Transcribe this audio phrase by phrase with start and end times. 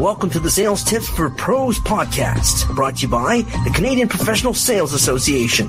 [0.00, 4.54] Welcome to the Sales Tips for Pros podcast, brought to you by the Canadian Professional
[4.54, 5.68] Sales Association.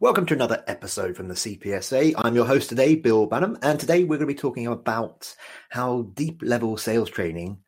[0.00, 2.14] Welcome to another episode from the CPSA.
[2.18, 5.32] I'm your host today, Bill Banham, and today we're going to be talking about
[5.68, 7.58] how deep level sales training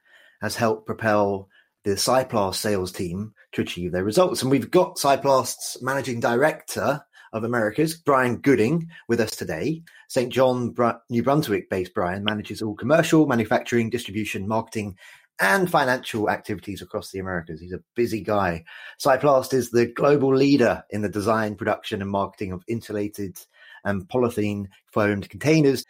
[0.41, 1.49] has helped propel
[1.85, 4.43] the Saeplast sales team to achieve their results.
[4.43, 7.03] And we've got Saeplast's managing director,
[7.33, 9.83] of Americas, Brian Gooding, with us today.
[10.13, 10.31] St.
[10.31, 10.75] John,
[11.09, 14.95] New Brunswick based Brian manages all commercial, manufacturing, distribution, marketing,
[15.41, 17.63] and financial activities across the Americas.
[17.63, 18.63] He's a busy guy.
[19.03, 23.39] Saeplast is the global leader in the design, production, and marketing of insulated
[23.87, 25.87] and polythene foamed containers.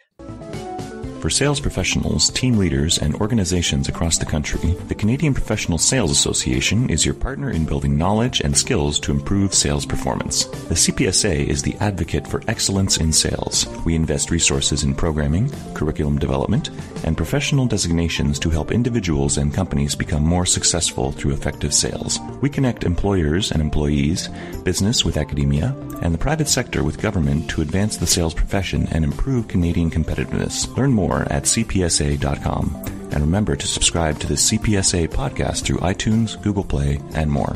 [1.23, 6.89] For sales professionals, team leaders, and organizations across the country, the Canadian Professional Sales Association
[6.89, 10.43] is your partner in building knowledge and skills to improve sales performance.
[10.43, 13.65] The CPSA is the advocate for excellence in sales.
[13.85, 16.71] We invest resources in programming, curriculum development,
[17.05, 22.19] and professional designations to help individuals and companies become more successful through effective sales.
[22.41, 24.27] We connect employers and employees,
[24.65, 29.05] business with academia, and the private sector with government to advance the sales profession and
[29.05, 30.67] improve Canadian competitiveness.
[30.75, 32.75] Learn more more at cpsa.com.
[33.11, 37.55] And remember to subscribe to the CPSA podcast through iTunes, Google Play, and more.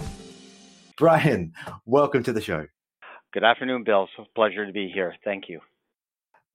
[0.97, 1.53] Brian,
[1.85, 2.67] welcome to the show.
[3.33, 4.03] Good afternoon, Bill.
[4.03, 5.15] It's a pleasure to be here.
[5.23, 5.61] Thank you.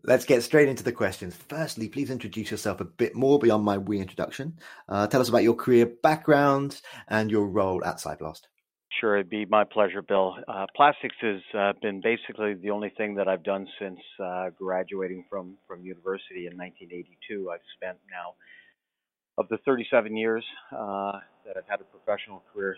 [0.04, 1.36] Let's get straight into the questions.
[1.48, 4.58] Firstly, please introduce yourself a bit more beyond my wee introduction.
[4.88, 8.42] Uh, tell us about your career background and your role at Saeplast.
[9.00, 10.36] Sure, it'd be my pleasure, Bill.
[10.46, 15.24] Uh, plastics has uh, been basically the only thing that I've done since uh, graduating
[15.30, 17.50] from from university in 1982.
[17.50, 18.34] I've spent now
[19.38, 21.12] of the 37 years uh,
[21.46, 22.76] that I've had a professional career,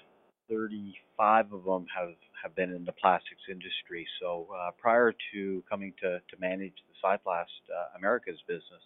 [0.48, 4.07] 35 of them have have been in the plastics industry.
[4.20, 8.83] So uh, prior to coming to to manage the Saeplast uh, Americas business,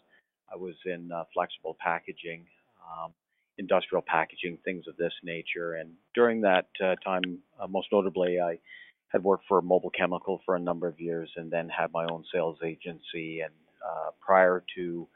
[0.50, 2.46] I was in flexible packaging.
[2.80, 3.12] Um,
[3.58, 5.74] industrial packaging, things of this nature.
[5.74, 8.58] And during that uh, time, uh, most notably, I
[9.08, 12.24] had worked for Mobil Chemical for a number of years, and then had my own
[12.32, 13.40] sales agency.
[13.40, 13.52] And
[13.84, 15.08] uh, prior to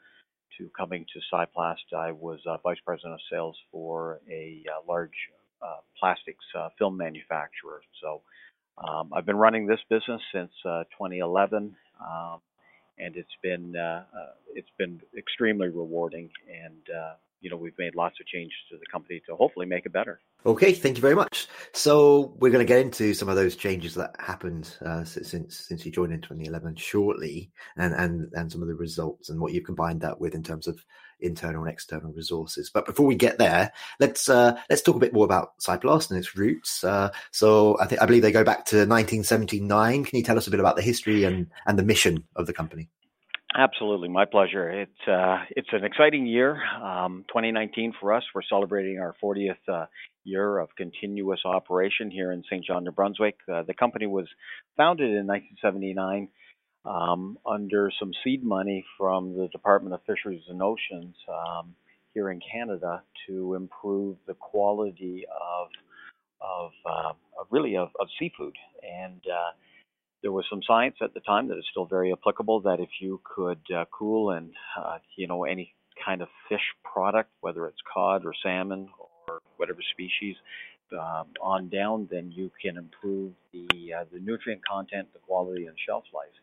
[0.57, 5.09] to coming to Saeplast, I was uh, vice president of sales for a uh, large
[5.63, 6.45] uh, plastics
[6.77, 7.81] film manufacturer.
[8.01, 8.21] So
[8.77, 11.75] um, I've been running this business since 2011.
[11.99, 12.39] Um,
[12.99, 13.73] and it's been
[14.53, 16.87] it's been extremely rewarding, and
[17.43, 20.21] you know we've made lots of changes to the company to hopefully make it better.
[20.45, 21.47] Okay, thank you very much.
[21.73, 25.85] So we're going to get into some of those changes that happened uh, since since
[25.85, 29.65] you joined in 2011 shortly, and and and some of the results and what you've
[29.65, 30.83] combined that with in terms of
[31.19, 32.71] internal and external resources.
[32.73, 36.19] But before we get there, let's uh, let's talk a bit more about Saeplast and
[36.19, 36.83] its roots.
[36.83, 40.05] Uh, so I think I believe they go back to 1979.
[40.05, 42.53] Can you tell us a bit about the history and and the mission of the
[42.53, 42.89] company?
[43.55, 44.69] Absolutely, my pleasure.
[44.69, 46.59] It's uh, it's an exciting year.
[46.81, 48.23] Um, 2019 for us.
[48.33, 49.85] We're celebrating our 40th uh,
[50.23, 52.65] year of continuous operation here in St.
[52.65, 53.37] John, New Brunswick.
[53.51, 54.27] Uh, the company was
[54.75, 56.29] founded in 1979
[56.85, 61.75] um, under some seed money from the Department of Fisheries and Oceans um,
[62.15, 65.67] here in Canada to improve the quality of
[66.41, 67.13] of, uh,
[67.51, 69.51] really of, of seafood and uh,
[70.23, 73.21] there was some science at the time that is still very applicable that if you
[73.23, 74.51] could uh, cool and
[74.81, 78.89] uh, you know any kind of fish product, whether it's cod or salmon
[79.27, 80.35] or whatever species,
[80.93, 85.75] um, on down, then you can improve the uh, the nutrient content, the quality, and
[85.85, 86.33] shelf life.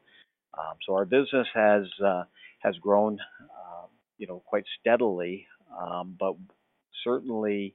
[0.59, 2.25] Um, so our business has uh,
[2.61, 3.87] has grown, uh,
[4.19, 5.47] you know, quite steadily,
[5.79, 6.35] um, but
[7.05, 7.75] certainly,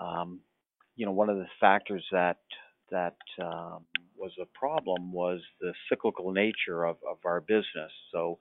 [0.00, 0.40] um,
[0.96, 2.38] you know, one of the factors that
[2.90, 3.84] that um,
[4.16, 7.92] was a problem was the cyclical nature of, of our business.
[8.12, 8.38] So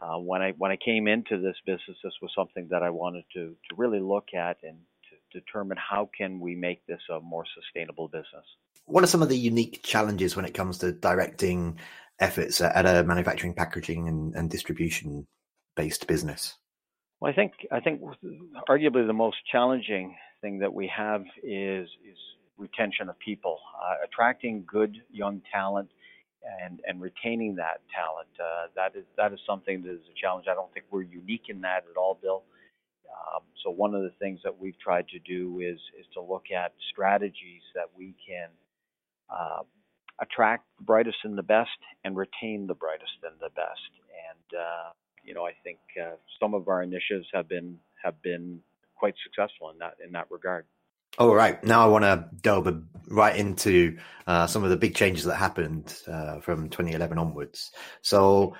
[0.00, 3.24] uh, when I when I came into this business, this was something that I wanted
[3.34, 4.78] to to really look at and
[5.10, 8.44] to determine how can we make this a more sustainable business.
[8.86, 11.78] What are some of the unique challenges when it comes to directing
[12.20, 15.26] efforts at a manufacturing, packaging, and, and distribution
[15.76, 16.56] based business?
[17.20, 18.02] Well, I think I think
[18.68, 22.18] arguably the most challenging thing that we have is is
[22.58, 25.90] retention of people, uh, attracting good young talent,
[26.62, 28.28] and and retaining that talent.
[28.38, 30.46] Uh, that is that is something that is a challenge.
[30.50, 32.42] I don't think we're unique in that at all, Bill.
[33.08, 36.46] Um, so one of the things that we've tried to do is is to look
[36.56, 38.48] at strategies that we can
[39.30, 39.62] uh,
[40.20, 41.70] attract the brightest and the best
[42.04, 43.90] and retain the brightest and the best.
[44.30, 44.90] And uh,
[45.24, 48.60] you know, I think uh, some of our initiatives have been have been
[48.96, 50.66] quite successful in that in that regard.
[51.18, 51.62] All right.
[51.62, 55.94] Now I want to delve right into uh, some of the big changes that happened
[56.08, 57.70] uh, from 2011 onwards.
[58.02, 58.54] So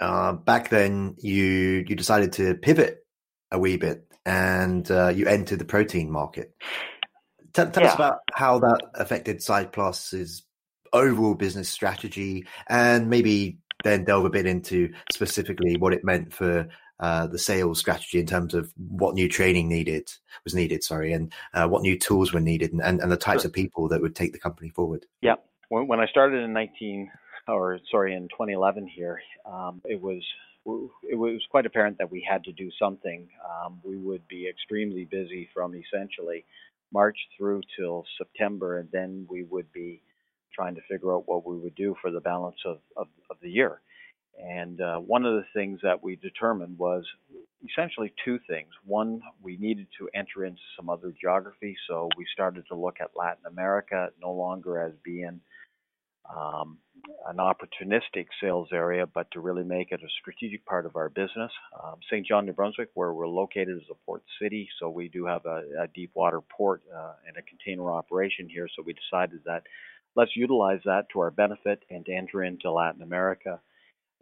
[0.00, 3.04] uh, back then, you you decided to pivot
[3.50, 6.54] a wee bit, and uh, you entered the protein market.
[7.52, 7.90] Tell, tell yeah.
[7.90, 10.44] us about how that affected Saeplast's
[10.92, 16.68] overall business strategy, and maybe then delve a bit into specifically what it meant for
[17.02, 20.08] uh, the sales strategy in terms of what new training needed
[20.44, 23.42] was needed, sorry, and uh, what new tools were needed, and, and, and the types
[23.42, 23.48] sure.
[23.48, 25.04] of people that would take the company forward.
[25.20, 25.34] Yeah,
[25.68, 27.10] when, when I started in 19,
[27.48, 30.22] or sorry, in 2011 here, um, it was
[30.64, 33.28] it was quite apparent that we had to do something.
[33.50, 36.44] Um, we would be extremely busy from essentially
[36.92, 40.02] March through till September, and then we would be
[40.54, 43.50] trying to figure out what we would do for the balance of, of, of the
[43.50, 43.80] year.
[44.40, 47.04] And uh, one of the things that we determined was
[47.70, 48.70] essentially two things.
[48.84, 53.10] One, we needed to enter into some other geography, so we started to look at
[53.16, 55.40] Latin America no longer as being
[56.34, 56.78] um,
[57.28, 61.50] an opportunistic sales area, but to really make it a strategic part of our business.
[61.82, 62.26] Um, St.
[62.26, 65.62] John, New Brunswick, where we're located, is a port city, so we do have a,
[65.80, 68.68] a deep water port uh, and a container operation here.
[68.74, 69.64] So we decided that
[70.14, 73.60] let's utilize that to our benefit and enter into Latin America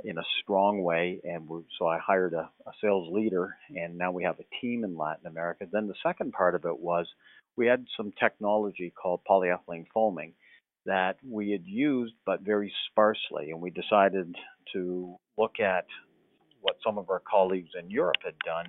[0.05, 1.21] in a strong way.
[1.25, 1.49] And
[1.79, 5.27] so I hired a, a sales leader, and now we have a team in Latin
[5.27, 5.67] America.
[5.71, 7.07] Then the second part of it was
[7.57, 10.33] we had some technology called polyethylene foaming
[10.87, 14.35] that we had used but very sparsely, and we decided
[14.73, 15.87] to look at
[16.63, 18.67] what some of our colleagues in Europe had done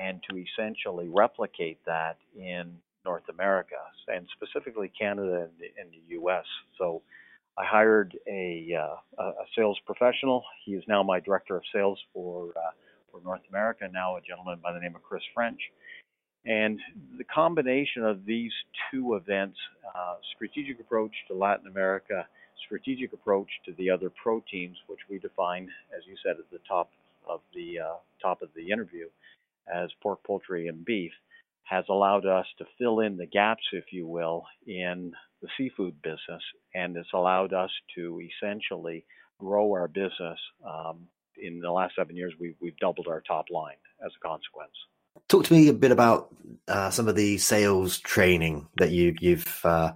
[0.00, 2.72] and to essentially replicate that in
[3.04, 3.76] North America
[4.08, 6.44] and specifically Canada and the, and the U.S.
[6.78, 7.02] So
[7.58, 10.42] I hired a, uh, a sales professional.
[10.64, 12.70] He is now my director of sales for uh,
[13.10, 13.88] for North America.
[13.92, 15.60] Now a gentleman by the name of Chris French.
[16.44, 16.80] And
[17.18, 18.50] the combination of these
[18.90, 19.56] two events,
[19.94, 22.26] uh, strategic approach to Latin America,
[22.66, 26.90] strategic approach to the other proteins, which we define, as you said at the top
[27.28, 29.06] of the uh, top of the interview,
[29.72, 31.12] as pork, poultry, and beef,
[31.64, 36.42] has allowed us to fill in the gaps, if you will, in the seafood business,
[36.74, 39.04] and it's allowed us to essentially
[39.38, 40.38] grow our business.
[40.66, 44.72] Um, in the last seven years, we've, we've doubled our top line as a consequence.
[45.28, 46.34] Talk to me a bit about
[46.68, 49.92] uh, some of the sales training that you, you've uh,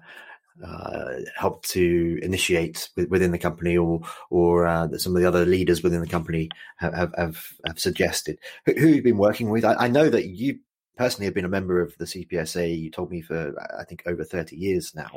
[0.64, 5.44] uh, helped to initiate within the company, or or uh, that some of the other
[5.44, 6.48] leaders within the company
[6.78, 8.38] have have, have, have suggested.
[8.64, 9.64] Who, who you've been working with?
[9.64, 10.58] I, I, know that you
[10.96, 12.78] personally have been a member of the CPSA.
[12.78, 15.10] You told me for I think over thirty years now.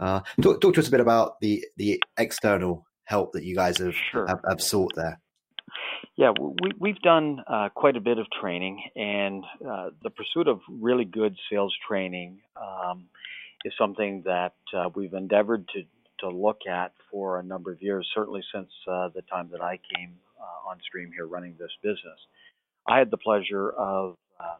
[0.00, 3.78] Uh, talk, talk to us a bit about the the external help that you guys
[3.78, 4.26] have sure.
[4.26, 5.20] have, have sought there.
[6.16, 10.60] Yeah, we, we've done uh, quite a bit of training, and uh, the pursuit of
[10.68, 13.06] really good sales training um,
[13.64, 15.82] is something that uh, we've endeavored to,
[16.20, 19.78] to look at for a number of years, certainly since uh, the time that I
[19.94, 22.18] came uh, on stream here running this business.
[22.86, 24.56] I had the pleasure of, uh,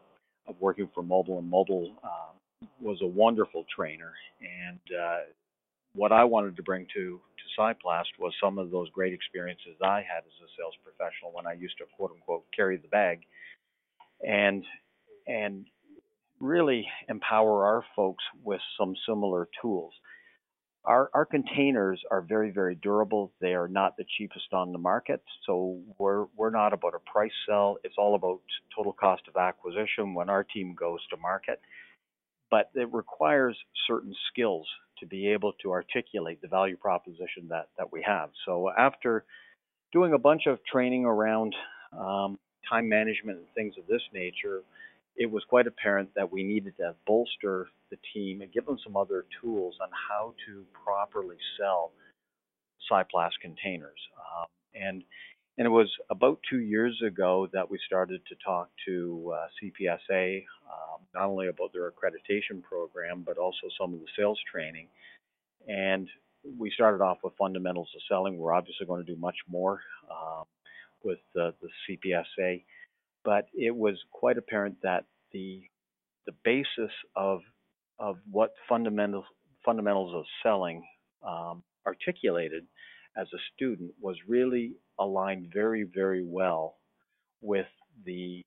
[0.49, 4.11] of working for Mobil, and Mobil uh, was a wonderful trainer,
[4.41, 5.19] and uh,
[5.93, 9.97] what I wanted to bring to to Saeplast was some of those great experiences I
[9.97, 13.21] had as a sales professional when I used to quote unquote carry the bag,
[14.25, 14.63] and
[15.27, 15.65] and
[16.39, 19.93] really empower our folks with some similar tools.
[20.89, 23.31] Our, our containers are very, very durable.
[23.39, 25.21] They are not the cheapest on the market.
[25.45, 27.77] So we're, we're not about a price sell.
[27.83, 28.41] It's all about
[28.75, 31.61] total cost of acquisition when our team goes to market.
[32.49, 33.55] But it requires
[33.85, 34.67] certain skills
[34.99, 38.31] to be able to articulate the value proposition that, that we have.
[38.47, 39.25] So after
[39.93, 41.55] doing a bunch of training around
[41.93, 44.63] um, time management and things of this nature,
[45.19, 48.95] it was quite apparent that we needed to bolster the team and give them some
[48.95, 51.91] other tools on how to properly sell
[52.89, 53.99] Saeplast containers.
[54.17, 55.03] Um, and
[55.57, 60.45] and it was about two years ago that we started to talk to uh, CPSA,
[60.71, 64.87] um, not only about their accreditation program, but also some of the sales training.
[65.67, 66.07] And
[66.57, 68.37] we started off with fundamentals of selling.
[68.37, 70.45] We're obviously going to do much more um,
[71.03, 72.63] with uh, the CPSA,
[73.23, 75.61] but it was quite apparent that the
[76.25, 77.41] the basis of
[77.99, 79.25] of what fundamentals
[79.65, 80.83] fundamentals of selling
[81.25, 82.65] um, articulated
[83.17, 86.77] as a student was really aligned very, very well
[87.41, 87.67] with
[88.05, 88.41] the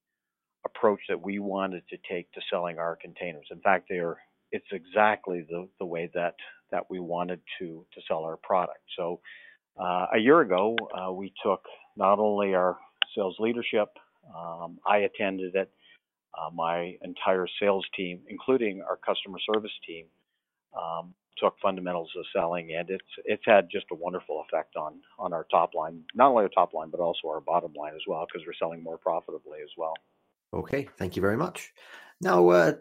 [0.64, 3.46] approach that we wanted to take to selling our containers.
[3.50, 4.18] In fact, they are
[4.52, 6.34] it's exactly the, the way that
[6.70, 8.80] that we wanted to to sell our product.
[8.96, 9.20] So
[9.80, 11.62] uh, a year ago, uh, we took
[11.96, 12.76] not only our
[13.14, 13.88] sales leadership,
[14.34, 15.70] um, I attended it,
[16.38, 20.06] uh, my entire sales team, including our customer service team,
[20.76, 25.32] um, took fundamentals of selling, and it's it's had just a wonderful effect on on
[25.32, 28.26] our top line, not only our top line but also our bottom line as well,
[28.26, 29.94] because we're selling more profitably as well.
[30.54, 31.72] Okay, thank you very much.
[32.20, 32.72] Now, uh,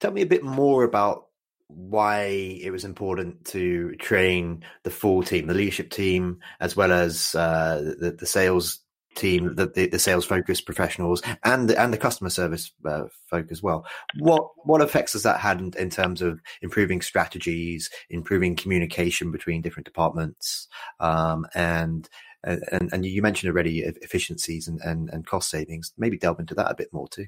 [0.00, 1.28] tell me a bit more about
[1.68, 2.26] why
[2.62, 7.94] it was important to train the full team, the leadership team, as well as uh,
[7.98, 8.80] the, the sales
[9.16, 13.62] team, the, the, sales focused professionals, and the, and the customer service uh, folk as
[13.62, 13.86] well.
[14.18, 19.62] What what effects has that had in, in, terms of improving strategies, improving communication between
[19.62, 20.68] different departments,
[21.00, 22.08] um, and
[22.44, 25.92] and, and you mentioned already efficiencies and, and, and cost savings.
[25.98, 27.26] Maybe delve into that a bit more too.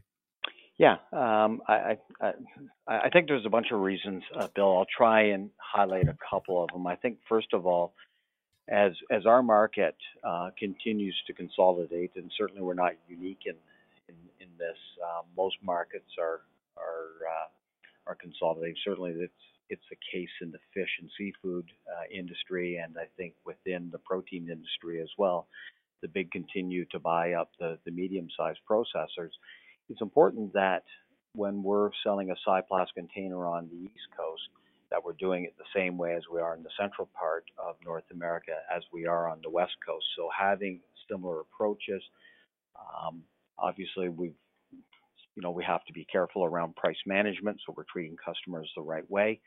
[0.78, 2.32] Yeah, um, I, I,
[2.86, 4.78] I think there's a bunch of reasons, uh, Bill.
[4.78, 6.86] I'll try and highlight a couple of them.
[6.86, 7.94] I think first of all,
[8.70, 13.54] as as our market uh, continues to consolidate, and certainly we're not unique in
[14.08, 14.76] in, in this.
[15.02, 16.40] Uh, most markets are
[16.76, 17.48] are uh,
[18.06, 18.76] are consolidating.
[18.84, 19.32] Certainly, it's
[19.70, 23.98] it's the case in the fish and seafood uh, industry, and I think within the
[23.98, 25.46] protein industry as well.
[26.00, 29.32] The big continue to buy up the, the medium-sized processors.
[29.88, 30.84] It's important that
[31.34, 34.48] when we're selling a Saeplast container on the East Coast,
[34.90, 37.76] that we're doing it the same way as we are in the central part of
[37.84, 40.06] North America as we are on the West Coast.
[40.16, 40.80] So having
[41.10, 42.02] similar approaches.
[42.76, 43.22] Um,
[43.58, 44.34] obviously, we've
[45.34, 48.82] you know we have to be careful around price management, so we're treating customers the
[48.82, 49.40] right way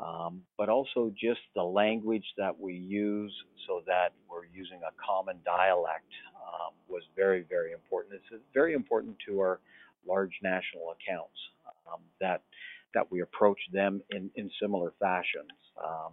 [0.00, 3.32] um, but also just the language that we use
[3.66, 8.14] so that we're using a common dialect um, was very, very important.
[8.14, 9.60] It's very important to our
[10.06, 11.36] large national accounts
[11.86, 12.42] um, that
[12.94, 15.50] that we approach them in, in similar fashions.
[15.82, 16.12] Um,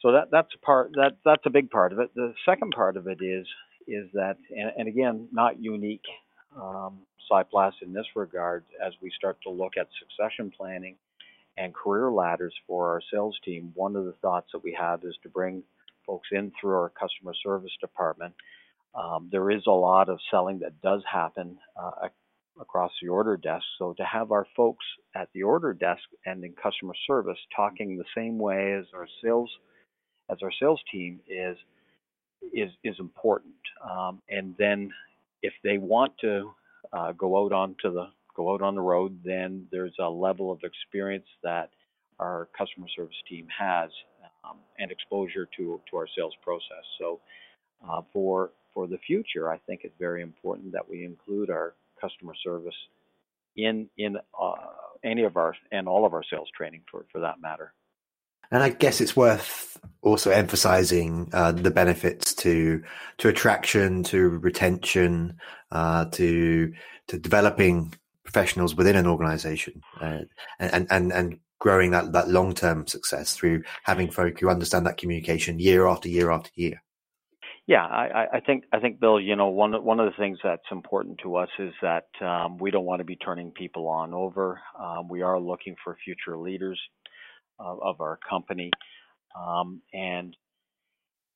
[0.00, 2.10] so that that's a part that that's a big part of it.
[2.14, 3.46] The second part of it is
[3.86, 6.04] is that and, and again not unique
[6.56, 7.00] um,
[7.80, 10.96] in this regard as we start to look at succession planning
[11.56, 15.14] and career ladders for our sales team, one of the thoughts that we have is
[15.22, 15.62] to bring
[16.06, 18.34] folks in through our customer service department.
[18.94, 22.08] Um, there is a lot of selling that does happen uh,
[22.60, 23.64] across the order desk.
[23.78, 28.04] So to have our folks at the order desk and in customer service talking the
[28.16, 29.50] same way as our sales
[30.30, 31.56] as our sales team is
[32.52, 33.54] is is important.
[33.88, 34.90] Um, and then
[35.42, 36.52] if they want to
[36.92, 40.60] uh, go out onto the go out on the road, then there's a level of
[40.64, 41.70] experience that
[42.18, 43.90] our customer service team has
[44.44, 46.84] um, and exposure to to our sales process.
[46.98, 47.20] So
[47.88, 52.34] uh, for for the future, I think it's very important that we include our customer
[52.46, 52.80] service
[53.56, 54.52] in in uh,
[55.04, 57.72] any of our and all of our sales training for for that matter.
[58.50, 62.82] And I guess it's worth also emphasizing uh, the benefits to
[63.18, 64.18] to attraction, to
[64.48, 65.38] retention,
[65.70, 66.72] uh, to
[67.08, 67.94] to developing
[68.24, 70.20] professionals within an organization uh,
[70.58, 75.58] and, and, and growing that, that long-term success through having folk who understand that communication
[75.58, 76.82] year after year after year.
[77.66, 80.62] Yeah, I, I think I think Bill, you know, one one of the things that's
[80.72, 84.60] important to us is that um, we don't want to be turning people on over.
[84.78, 86.80] Um, we are looking for future leaders
[87.58, 88.70] of, of our company,
[89.38, 90.34] um, and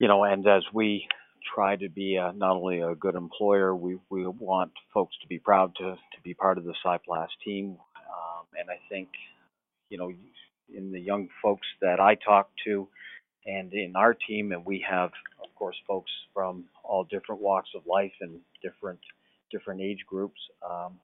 [0.00, 1.08] you know, and as we
[1.54, 5.38] try to be a, not only a good employer, we, we want folks to be
[5.38, 7.76] proud to, to be part of the Saeplast team.
[7.96, 9.08] Um, and I think,
[9.90, 10.12] you know,
[10.74, 12.88] in the young folks that I talk to
[13.46, 15.10] and in our team, and we have,
[15.42, 19.00] of course, folks from all different walks of life and different
[19.50, 20.40] different age groups.
[20.68, 20.98] Um,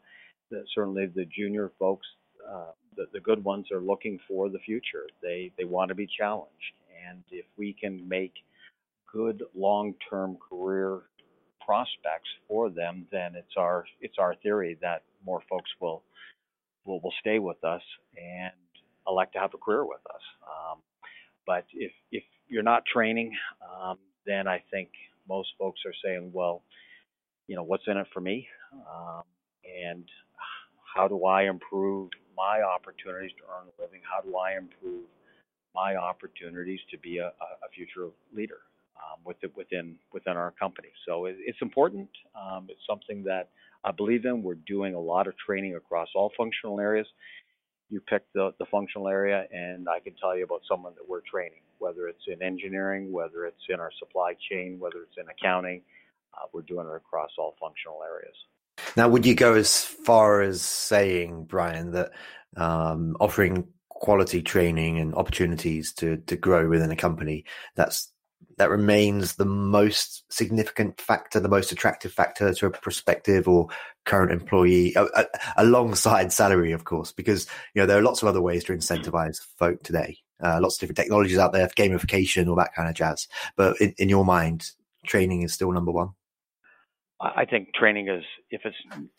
[0.50, 2.06] the, certainly, the junior folks,
[2.48, 5.06] uh, the, the good ones, are looking for the future.
[5.22, 6.74] They they want to be challenged,
[7.08, 8.34] and if we can make
[9.12, 11.02] good long-term career
[11.64, 16.02] prospects for them, then it's our it's our theory that more folks will
[16.84, 17.82] will, will stay with us
[18.16, 18.52] and
[19.06, 20.22] elect to have a career with us.
[20.42, 20.78] Um,
[21.46, 23.32] but if if you're not training,
[23.82, 24.90] um, then I think
[25.28, 26.62] most folks are saying, well,
[27.48, 29.22] you know, what's in it for me, um,
[29.84, 30.04] and
[30.94, 34.00] how do I improve my opportunities to earn a living?
[34.08, 35.06] How do I improve
[35.74, 38.60] my opportunities to be a, a future leader?
[39.02, 40.88] um, within within our company.
[41.06, 42.08] So it, it's important.
[42.40, 43.50] Um, it's something that
[43.84, 44.42] I believe in.
[44.42, 47.06] We're doing a lot of training across all functional areas.
[47.92, 51.20] You pick the, the functional area, and I can tell you about someone that we're
[51.20, 55.82] training, whether it's in engineering, whether it's in our supply chain, whether it's in accounting.
[56.32, 58.34] Uh, we're doing it across all functional areas.
[58.96, 62.12] Now, would you go as far as saying, Brian, that
[62.56, 67.44] um, offering quality training and opportunities to to grow within a company
[67.76, 68.11] that's
[68.62, 73.66] that remains the most significant factor, the most attractive factor to a prospective or
[74.04, 75.24] current employee, uh, uh,
[75.56, 79.38] alongside salary, of course, because you know there are lots of other ways to incentivize
[79.58, 80.16] folk today.
[80.40, 83.26] Uh, lots of different technologies out there, gamification, all that kind of jazz.
[83.56, 84.70] But in, in your mind,
[85.04, 86.10] training is still number one.
[87.20, 88.76] I think training is if it's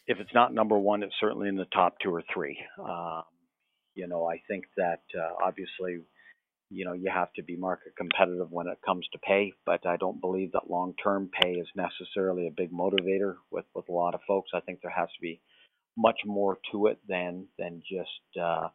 [0.07, 2.57] if it's not number one, it's certainly in the top two or three.
[2.79, 3.23] Um,
[3.93, 6.00] you know, I think that uh, obviously,
[6.73, 9.97] you know, you have to be market competitive when it comes to pay, but I
[9.97, 14.21] don't believe that long-term pay is necessarily a big motivator with with a lot of
[14.27, 14.51] folks.
[14.53, 15.39] I think there has to be
[15.97, 18.69] much more to it than than just uh,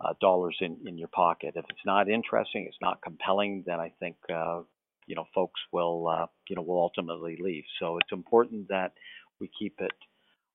[0.00, 1.54] uh, dollars in in your pocket.
[1.56, 4.62] If it's not interesting, it's not compelling, then I think uh,
[5.06, 7.64] you know folks will uh, you know will ultimately leave.
[7.80, 8.92] So it's important that
[9.40, 9.92] we keep it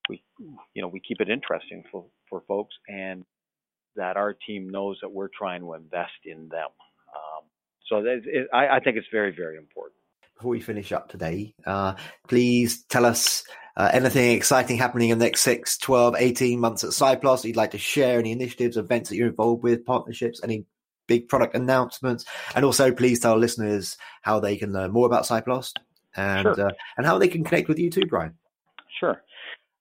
[0.09, 0.23] we
[0.73, 3.25] you know we keep it interesting for for folks and
[3.97, 6.69] that our team knows that we're trying to invest in them.
[7.09, 7.43] Um,
[7.87, 9.95] so that, it, I, I, think it's very, very important.
[10.35, 11.95] Before we finish up today, uh,
[12.27, 13.43] please tell us
[13.75, 17.71] uh, anything exciting happening in the next 6, 12, 18 months at Saeplast you'd like
[17.71, 20.65] to share, any initiatives, events that you're involved with, partnerships, any
[21.07, 22.25] big product announcements,
[22.55, 25.73] and also please tell listeners how they can learn more about Saeplast
[26.15, 26.67] and, sure.
[26.67, 28.35] uh, and how they can connect with you too, Brian.
[28.99, 29.23] Sure.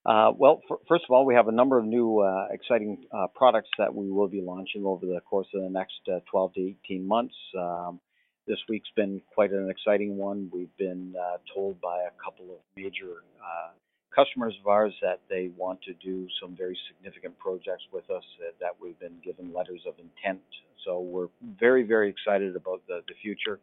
[0.06, 3.26] Uh, well, f- first of all, we have a number of new uh, exciting uh,
[3.34, 6.74] products that we will be launching over the course of the next uh, 12 to
[6.84, 7.34] 18 months.
[7.58, 7.98] Um,
[8.46, 10.48] this week's been quite an exciting one.
[10.52, 13.70] We've been uh, told by a couple of major uh,
[14.14, 18.22] customers of ours that they want to do some very significant projects with us
[18.60, 20.40] that we've been given letters of intent.
[20.84, 23.58] So we're very, very excited about the, the future.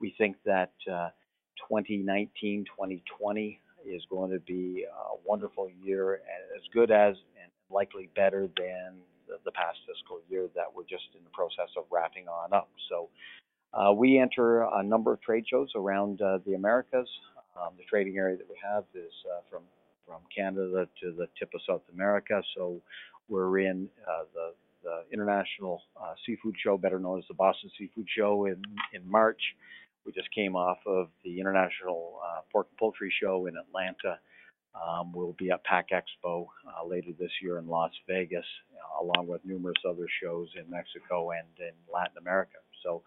[0.00, 0.72] We think that
[1.68, 6.20] 2019, 2020 is going to be a wonderful year,
[6.56, 11.04] as good as and likely better than the, the past fiscal year that we're just
[11.16, 12.68] in the process of wrapping on up.
[12.88, 13.08] So
[13.74, 17.08] uh, we enter a number of trade shows around uh, the Americas.
[17.60, 19.62] Um, the trading area that we have is uh, from
[20.06, 22.40] from Canada to the tip of South America.
[22.56, 22.80] So
[23.28, 24.52] we're in uh, the
[24.84, 29.40] the International uh, Seafood Show, better known as the Boston Seafood Show, in in March.
[30.04, 34.18] We just came off of the International uh, Pork and Poultry Show in Atlanta.
[34.74, 39.26] Um, we'll be at Pack Expo uh, later this year in Las Vegas, uh, along
[39.26, 42.58] with numerous other shows in Mexico and in Latin America.
[42.84, 43.02] So,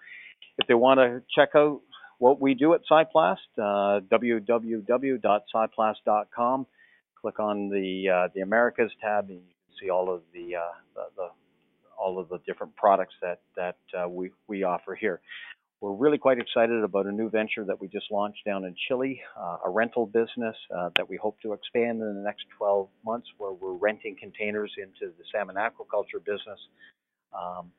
[0.58, 1.82] if they want to check out
[2.22, 6.68] what we do at Saeplast, uh, www.saeplast.com.
[7.20, 10.62] Click on the uh, the Americas tab, and you can see all of the, uh,
[10.96, 11.30] the, the
[11.98, 13.78] all of the different products that that
[14.10, 15.22] we we offer here.
[15.82, 19.20] We're really quite excited about a new venture that we just launched down in Chile,
[19.36, 23.28] uh, a rental business uh, that we hope to expand in the next 12 months,
[23.40, 26.60] where we're renting containers into the salmon aquaculture business.
[27.34, 27.72] Um,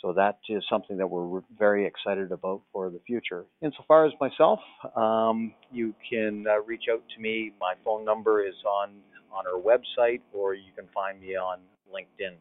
[0.00, 3.44] so that is something that we're very excited about for the future.
[3.60, 4.60] Insofar as myself,
[4.94, 7.50] um, you can uh, reach out to me.
[7.60, 8.90] My phone number is on
[9.32, 11.58] on our website, or you can find me on
[11.92, 12.34] LinkedIn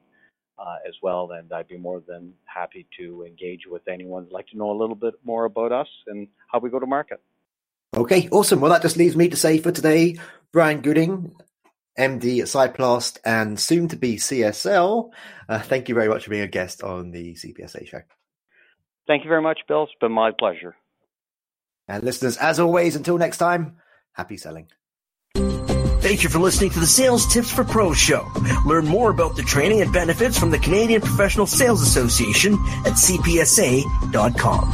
[0.61, 1.31] uh, as well.
[1.31, 4.77] And I'd be more than happy to engage with anyone who'd like to know a
[4.77, 7.21] little bit more about us and how we go to market.
[7.95, 8.61] Okay, awesome.
[8.61, 10.17] Well, that just leaves me to say for today,
[10.53, 11.35] Brian Gooding,
[11.97, 15.11] MD at Saeplast and soon to be CSL.
[15.49, 18.01] Uh, thank you very much for being a guest on the CPSA show.
[19.07, 19.83] Thank you very much, Bill.
[19.83, 20.75] It's been my pleasure.
[21.87, 23.77] And listeners, as always, until next time,
[24.13, 24.67] happy selling.
[26.11, 28.29] Thank you for listening to the Sales Tips for Pros show.
[28.65, 34.67] Learn more about the training and benefits from the Canadian Professional Sales Association at cpsa.com.